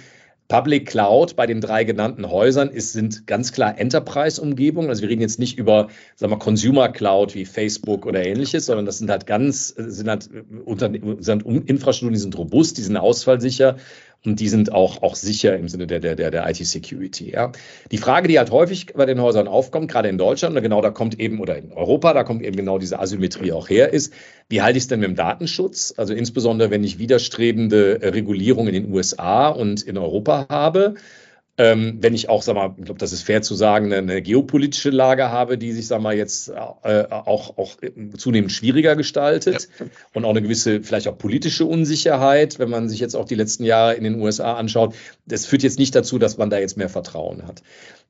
[0.48, 4.90] Public Cloud bei den drei genannten Häusern ist, sind ganz klar Enterprise-Umgebungen.
[4.90, 8.86] Also wir reden jetzt nicht über, sagen wir, Consumer Cloud wie Facebook oder ähnliches, sondern
[8.86, 10.30] das sind halt ganz, sind halt
[10.64, 13.76] unter, sind Infrastrukturen, die sind robust, die sind ausfallsicher
[14.26, 17.30] und die sind auch, auch sicher im Sinne der, der, der, der IT-Security.
[17.32, 17.52] Ja.
[17.90, 21.18] Die Frage, die halt häufig bei den Häusern aufkommt, gerade in Deutschland, genau da kommt
[21.18, 24.12] eben, oder in Europa, da kommt eben genau diese Asymmetrie auch her, ist,
[24.48, 25.94] wie halte ich es denn mit dem Datenschutz?
[25.96, 30.94] Also insbesondere, wenn ich widerstrebende Regulierungen in den USA und in Europa habe.
[31.58, 34.90] Ähm, wenn ich auch, sag mal, ich glaube, das ist fair zu sagen, eine, geopolitische
[34.90, 37.76] Lage habe, die sich, sag mal, jetzt äh, auch, auch
[38.18, 39.86] zunehmend schwieriger gestaltet ja.
[40.12, 43.64] und auch eine gewisse, vielleicht auch politische Unsicherheit, wenn man sich jetzt auch die letzten
[43.64, 44.94] Jahre in den USA anschaut.
[45.24, 47.62] Das führt jetzt nicht dazu, dass man da jetzt mehr Vertrauen hat.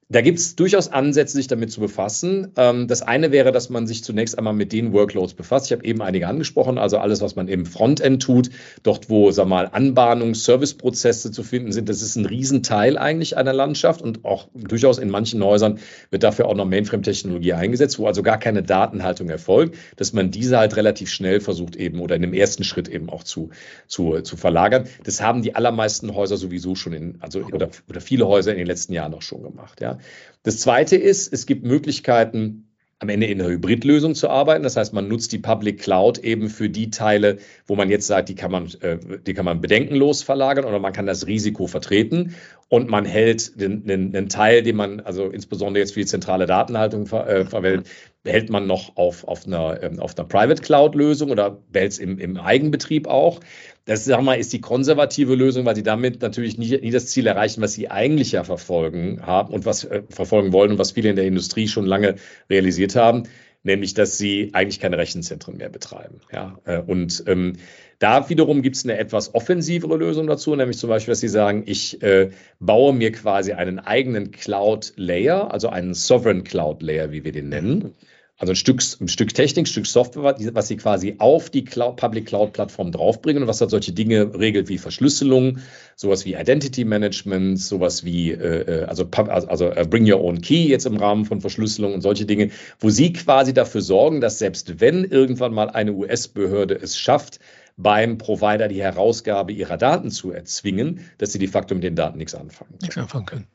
[0.09, 2.53] Da gibt es durchaus Ansätze, sich damit zu befassen.
[2.57, 5.67] Ähm, das eine wäre, dass man sich zunächst einmal mit den Workloads befasst.
[5.67, 8.51] Ich habe eben einige angesprochen, also alles, was man im Frontend tut,
[8.85, 11.89] dort, wo, sag mal, Anbahnungs-, Serviceprozesse zu finden sind.
[11.89, 16.47] Das ist ein Riesenteil eigentlich einer Landschaft und auch durchaus in manchen Häusern wird dafür
[16.47, 21.11] auch noch Mainframe-Technologie eingesetzt, wo also gar keine Datenhaltung erfolgt, dass man diese halt relativ
[21.11, 23.51] schnell versucht eben oder in dem ersten Schritt eben auch zu,
[23.89, 24.85] zu, zu verlagern.
[25.03, 28.69] Das haben die allermeisten Häuser sowieso schon in, also oder, oder viele Häuser in den
[28.69, 29.96] letzten Jahren auch schon gemacht, ja.
[30.43, 32.67] Das zweite ist, es gibt Möglichkeiten,
[32.99, 34.63] am Ende in einer Hybridlösung zu arbeiten.
[34.63, 38.31] Das heißt, man nutzt die Public Cloud eben für die Teile, wo man jetzt sagt,
[38.31, 42.35] die kann man, äh, die kann man bedenkenlos verlagern oder man kann das Risiko vertreten
[42.69, 46.47] und man hält den, den, den Teil, den man also insbesondere jetzt für die zentrale
[46.47, 47.87] Datenhaltung ver, äh, verwendet,
[48.27, 52.19] behält man noch auf, auf, einer, ähm, auf einer Private Cloud-Lösung oder behält es im,
[52.19, 53.39] im Eigenbetrieb auch.
[53.85, 57.29] Das sag mal, ist die konservative Lösung, weil sie damit natürlich nie, nie das Ziel
[57.29, 61.11] erreichen, was sie eigentlich ja verfolgen haben und was äh, verfolgen wollen und was viele
[61.11, 62.17] in der Industrie schon lange
[62.51, 63.29] realisiert haben,
[63.63, 66.21] nämlich dass sie eigentlich keine Rechenzentren mehr betreiben.
[66.33, 67.53] Ja, äh, und ähm,
[68.01, 71.63] da wiederum gibt es eine etwas offensivere Lösung dazu, nämlich zum Beispiel, dass sie sagen,
[71.65, 77.51] ich äh, baue mir quasi einen eigenen Cloud-Layer, also einen Sovereign Cloud-Layer, wie wir den
[77.51, 77.95] nennen
[78.39, 81.97] also ein Stück, ein Stück Technik, ein Stück Software, was sie quasi auf die Cloud,
[81.97, 85.59] Public Cloud Plattform draufbringen und was halt solche Dinge regelt wie Verschlüsselung,
[85.95, 90.43] sowas wie Identity Management, sowas wie, äh, äh also, also, also äh, Bring Your Own
[90.43, 94.39] Key jetzt im Rahmen von Verschlüsselung und solche Dinge, wo sie quasi dafür sorgen, dass
[94.39, 97.41] selbst wenn irgendwann mal eine US-Behörde es schafft,
[97.79, 102.19] beim Provider die Herausgabe ihrer Daten zu erzwingen, dass sie de facto mit den Daten
[102.19, 102.79] nichts anfangen können.
[102.83, 103.47] Nichts anfangen können.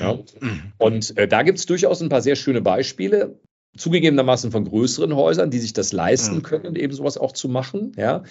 [0.00, 0.18] Ja.
[0.78, 3.38] Und äh, da gibt es durchaus ein paar sehr schöne Beispiele
[3.76, 6.42] zugegebenermaßen von größeren Häusern, die sich das leisten mhm.
[6.42, 7.92] können, eben sowas auch zu machen.
[7.96, 8.22] Ja.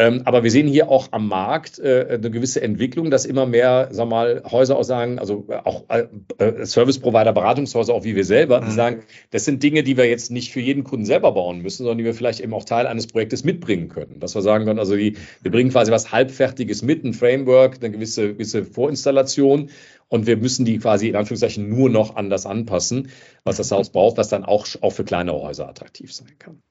[0.00, 3.88] Ähm, aber wir sehen hier auch am Markt äh, eine gewisse Entwicklung, dass immer mehr,
[3.90, 6.06] sag mal, Häuser auch sagen, also äh, auch äh,
[6.38, 8.76] äh, Service Provider, Beratungshäuser, auch wie wir selber, die mhm.
[8.76, 11.98] sagen, das sind Dinge, die wir jetzt nicht für jeden Kunden selber bauen müssen, sondern
[11.98, 14.20] die wir vielleicht eben auch Teil eines Projektes mitbringen können.
[14.20, 17.90] Dass wir sagen können, also die, wir bringen quasi was Halbfertiges mit, ein Framework, eine
[17.90, 19.68] gewisse, gewisse Vorinstallation
[20.10, 23.10] und wir müssen die quasi in Anführungszeichen nur noch anders anpassen,
[23.44, 26.62] was das Haus braucht, was dann auch, auch für kleinere Häuser attraktiv sein kann.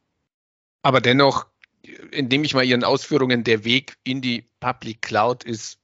[0.84, 1.48] Aber dennoch
[2.12, 5.80] indem ich mal Ihren Ausführungen, der Weg in die Public Cloud ist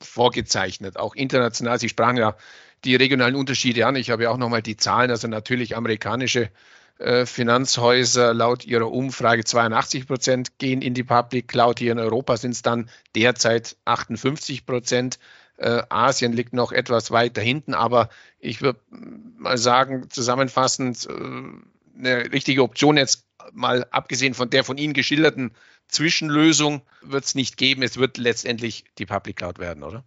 [0.00, 1.78] vorgezeichnet, auch international.
[1.78, 2.36] Sie sprachen ja
[2.84, 3.96] die regionalen Unterschiede an.
[3.96, 6.50] Ich habe ja auch nochmal die Zahlen, also natürlich amerikanische
[6.98, 11.78] äh, Finanzhäuser laut ihrer Umfrage 82 Prozent gehen in die Public Cloud.
[11.78, 15.18] Hier in Europa sind es dann derzeit 58 Prozent.
[15.56, 18.80] Äh, Asien liegt noch etwas weiter hinten, aber ich würde
[19.36, 25.52] mal sagen, zusammenfassend, äh, eine richtige Option jetzt mal abgesehen von der von Ihnen geschilderten
[25.88, 27.82] Zwischenlösung wird es nicht geben.
[27.82, 30.04] Es wird letztendlich die Public Cloud werden, oder?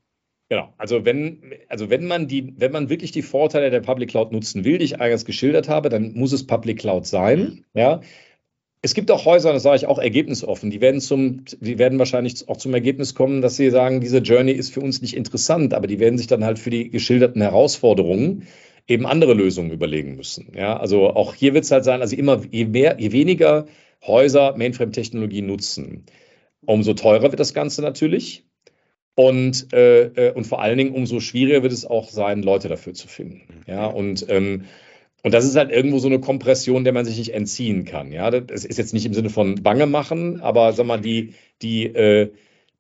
[0.50, 4.32] Genau, also wenn, also wenn man die, wenn man wirklich die Vorteile der Public Cloud
[4.32, 7.66] nutzen will, die ich eingangs geschildert habe, dann muss es Public Cloud sein.
[7.74, 8.02] Ja.
[8.82, 12.48] Es gibt auch Häuser, das sage ich auch ergebnisoffen, die werden zum, die werden wahrscheinlich
[12.48, 15.88] auch zum Ergebnis kommen, dass sie sagen, diese Journey ist für uns nicht interessant, aber
[15.88, 18.48] die werden sich dann halt für die geschilderten Herausforderungen
[18.88, 20.54] eben andere Lösungen überlegen müssen.
[20.56, 23.66] Ja, also auch hier wird es halt sein, also immer je mehr, je weniger
[24.06, 26.06] Häuser Mainframe-Technologie nutzen,
[26.66, 28.46] umso teurer wird das Ganze natürlich.
[29.16, 32.94] Und, äh, äh, und vor allen Dingen umso schwieriger wird es auch sein, Leute dafür
[32.94, 33.64] zu finden.
[33.66, 34.66] Ja, und, ähm,
[35.24, 38.12] und das ist halt irgendwo so eine Kompression, der man sich nicht entziehen kann.
[38.12, 41.86] Ja, das ist jetzt nicht im Sinne von Bange machen, aber sag mal, die, die,
[41.86, 42.32] äh,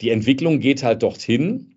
[0.01, 1.73] die Entwicklung geht halt dorthin.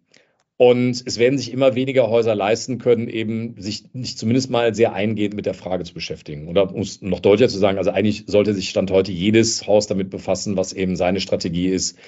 [0.59, 4.93] Und es werden sich immer weniger Häuser leisten können, eben sich nicht zumindest mal sehr
[4.93, 6.49] eingehend mit der Frage zu beschäftigen.
[6.49, 9.87] Oder um es noch deutlicher zu sagen, also eigentlich sollte sich Stand heute jedes Haus
[9.87, 11.99] damit befassen, was eben seine Strategie ist,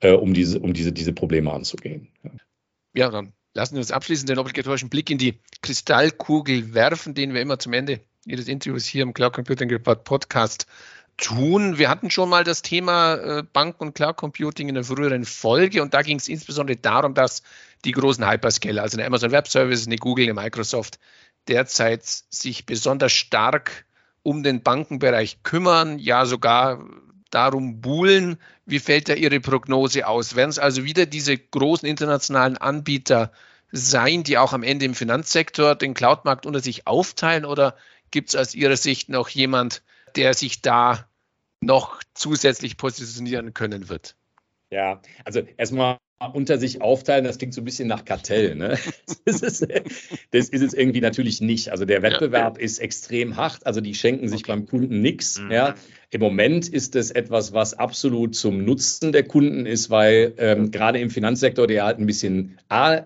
[0.00, 2.08] äh, um, diese, um diese, diese Probleme anzugehen.
[2.94, 3.10] Ja.
[3.10, 7.58] dann lassen wir uns abschließend den obligatorischen Blick in die Kristallkugel werfen, den wir immer
[7.58, 10.66] zum Ende Ihres Interviews hier im Cloud Computing Report Podcast
[11.16, 11.78] tun.
[11.78, 15.82] Wir hatten schon mal das Thema äh, Bank- und Cloud Computing in einer früheren Folge
[15.82, 17.42] und da ging es insbesondere darum, dass
[17.84, 20.98] die großen Hyperscaler, also eine Amazon Web Services, eine Google, eine Microsoft,
[21.48, 23.84] derzeit sich besonders stark
[24.22, 26.84] um den Bankenbereich kümmern, ja sogar
[27.32, 28.38] darum buhlen.
[28.66, 30.36] Wie fällt da Ihre Prognose aus?
[30.36, 33.32] Werden es also wieder diese großen internationalen Anbieter
[33.72, 37.76] sein, die auch am Ende im Finanzsektor den Cloud-Markt unter sich aufteilen oder
[38.10, 39.82] gibt es aus Ihrer Sicht noch jemand,
[40.14, 41.08] der sich da
[41.60, 44.14] noch zusätzlich positionieren können wird?
[44.70, 45.98] Ja, also erstmal
[46.32, 48.54] unter sich aufteilen, das klingt so ein bisschen nach Kartell.
[48.54, 48.78] Ne?
[49.24, 49.66] Das, ist,
[50.32, 51.70] das ist es irgendwie natürlich nicht.
[51.70, 52.64] Also der Wettbewerb ja.
[52.64, 53.64] ist extrem hart.
[53.66, 54.52] Also die schenken sich okay.
[54.52, 55.38] beim Kunden nichts.
[55.38, 55.50] Mhm.
[55.50, 55.74] Ja?
[56.14, 60.98] Im Moment ist es etwas, was absolut zum Nutzen der Kunden ist, weil ähm, gerade
[60.98, 63.00] im Finanzsektor der halt ein bisschen A,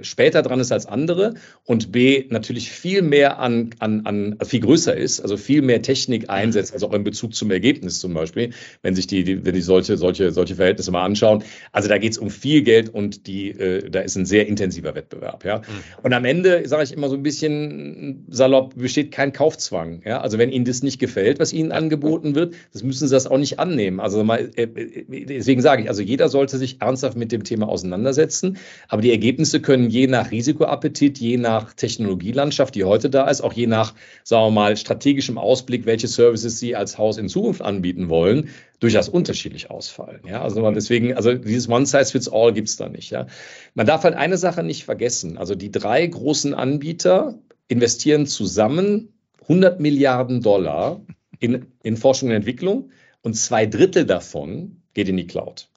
[0.00, 4.96] später dran ist als andere und B, natürlich viel mehr an, an, an viel größer
[4.96, 8.94] ist, also viel mehr Technik einsetzt, also auch in Bezug zum Ergebnis zum Beispiel, wenn
[8.94, 11.44] sich die, die wenn die solche, solche, solche Verhältnisse mal anschauen.
[11.72, 14.94] Also da geht es um viel Geld und die, äh, da ist ein sehr intensiver
[14.94, 15.44] Wettbewerb.
[15.44, 15.58] Ja?
[15.58, 15.62] Mhm.
[16.04, 20.00] Und am Ende, sage ich immer so ein bisschen salopp, besteht kein Kaufzwang.
[20.06, 20.22] Ja?
[20.22, 23.26] Also wenn Ihnen das nicht gefällt, was Ihnen angeboten wird, wird, das müssen sie das
[23.26, 24.00] auch nicht annehmen.
[24.00, 28.58] Also mal, äh, deswegen sage ich, also jeder sollte sich ernsthaft mit dem Thema auseinandersetzen.
[28.88, 33.52] Aber die Ergebnisse können je nach Risikoappetit, je nach Technologielandschaft, die heute da ist, auch
[33.52, 38.08] je nach, sagen wir mal, strategischem Ausblick, welche Services sie als Haus in Zukunft anbieten
[38.08, 38.48] wollen,
[38.80, 40.20] durchaus unterschiedlich ausfallen.
[40.28, 43.10] Ja, also deswegen, also dieses One Size Fits All gibt es da nicht.
[43.10, 43.26] Ja,
[43.74, 45.38] man darf halt eine Sache nicht vergessen.
[45.38, 51.00] Also die drei großen Anbieter investieren zusammen 100 Milliarden Dollar
[51.38, 52.90] in, in Forschung und Entwicklung
[53.22, 55.68] und zwei Drittel davon geht in die Cloud.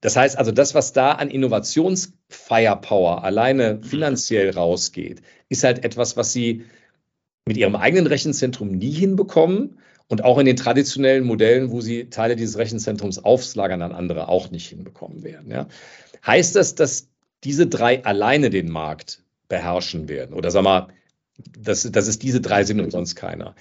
[0.00, 6.32] Das heißt also, das, was da an Innovationsfirepower alleine finanziell rausgeht, ist halt etwas, was
[6.32, 6.64] sie
[7.44, 12.36] mit ihrem eigenen Rechenzentrum nie hinbekommen und auch in den traditionellen Modellen, wo sie Teile
[12.36, 15.50] dieses Rechenzentrums aufslagern an andere, auch nicht hinbekommen werden.
[15.50, 15.68] Ja.
[16.26, 17.08] Heißt das, dass
[17.44, 20.34] diese drei alleine den Markt beherrschen werden?
[20.34, 20.88] Oder sag mal,
[21.58, 23.54] dass, dass es diese drei sind und sonst keiner?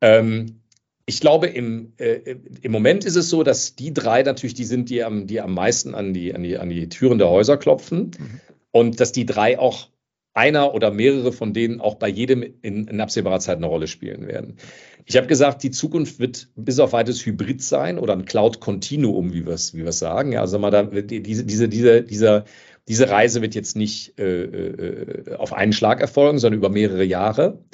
[0.00, 0.60] Ähm,
[1.06, 4.90] ich glaube, im, äh, im Moment ist es so, dass die drei natürlich die sind,
[4.90, 8.12] die am, die am meisten an die, an, die, an die Türen der Häuser klopfen
[8.18, 8.40] mhm.
[8.70, 9.88] und dass die drei auch
[10.32, 14.28] einer oder mehrere von denen auch bei jedem in, in absehbarer Zeit eine Rolle spielen
[14.28, 14.56] werden.
[15.04, 19.44] Ich habe gesagt, die Zukunft wird bis auf weiteres Hybrid sein oder ein Cloud-Continuum, wie
[19.44, 20.32] wir es wie sagen.
[20.32, 22.44] Ja, also mal da, diese, diese, diese, dieser,
[22.86, 27.64] diese Reise wird jetzt nicht äh, äh, auf einen Schlag erfolgen, sondern über mehrere Jahre.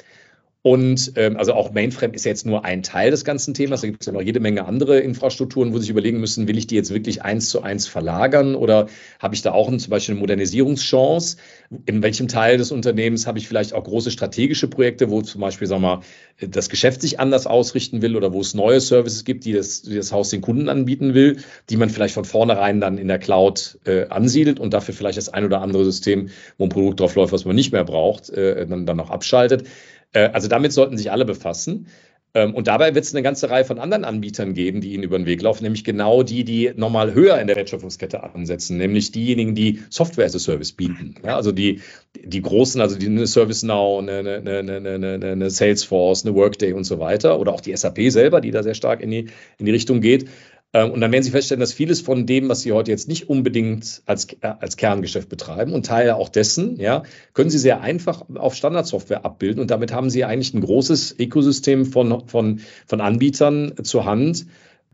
[0.67, 3.79] Und ähm, also auch Mainframe ist ja jetzt nur ein Teil des ganzen Themas.
[3.79, 6.67] Da gibt es ja noch jede Menge andere Infrastrukturen, wo sich überlegen müssen, will ich
[6.67, 8.87] die jetzt wirklich eins zu eins verlagern oder
[9.19, 11.37] habe ich da auch ein, zum Beispiel eine Modernisierungschance?
[11.85, 15.67] In welchem Teil des Unternehmens habe ich vielleicht auch große strategische Projekte, wo zum Beispiel,
[15.67, 16.01] sagen wir mal,
[16.41, 19.95] das Geschäft sich anders ausrichten will oder wo es neue Services gibt, die das, die
[19.95, 21.37] das Haus den Kunden anbieten will,
[21.69, 25.29] die man vielleicht von vornherein dann in der Cloud äh, ansiedelt und dafür vielleicht das
[25.29, 26.27] ein oder andere System,
[26.57, 29.63] wo ein Produkt drauf läuft, was man nicht mehr braucht, äh, dann, dann auch abschaltet.
[30.13, 31.87] Äh, also damit sollten sich alle befassen.
[32.33, 35.17] Ähm, und dabei wird es eine ganze Reihe von anderen Anbietern geben, die ihnen über
[35.17, 39.55] den Weg laufen, nämlich genau die, die nochmal höher in der Wertschöpfungskette ansetzen, nämlich diejenigen,
[39.55, 41.15] die Software as a Service bieten.
[41.25, 41.81] Ja, also die,
[42.15, 46.99] die großen, also die eine ServiceNow, eine, eine, eine, eine, Salesforce, eine Workday und so
[46.99, 50.01] weiter, oder auch die SAP selber, die da sehr stark in die, in die Richtung
[50.01, 50.29] geht.
[50.73, 53.29] Ähm, und dann werden Sie feststellen, dass vieles von dem, was Sie heute jetzt nicht
[53.29, 57.03] unbedingt als, äh, als Kerngeschäft betreiben und Teile auch dessen, ja,
[57.33, 59.61] können Sie sehr einfach auf Standardsoftware abbilden.
[59.61, 64.45] Und damit haben Sie eigentlich ein großes Ökosystem von, von, von Anbietern zur Hand,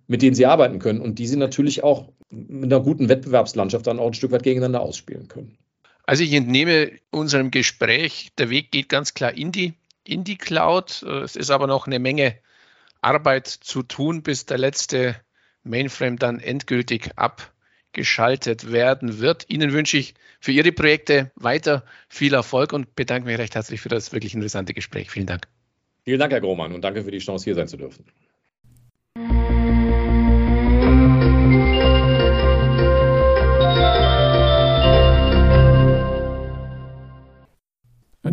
[0.08, 4.00] mit denen Sie arbeiten können und die Sie natürlich auch mit einer guten Wettbewerbslandschaft dann
[4.00, 5.58] auch ein Stück weit gegeneinander ausspielen können.
[6.06, 11.04] Also ich entnehme unserem Gespräch, der Weg geht ganz klar in die, in die Cloud.
[11.04, 12.36] Es ist aber noch eine Menge
[13.02, 15.16] Arbeit zu tun, bis der letzte
[15.64, 19.46] Mainframe dann endgültig abgeschaltet werden wird.
[19.50, 23.90] Ihnen wünsche ich für Ihre Projekte weiter viel Erfolg und bedanke mich recht herzlich für
[23.90, 25.12] das wirklich interessante Gespräch.
[25.12, 25.48] Vielen Dank.
[26.04, 28.06] Vielen Dank, Herr Grohmann, und danke für die Chance, hier sein zu dürfen.